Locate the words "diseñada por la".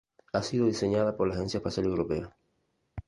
0.65-1.35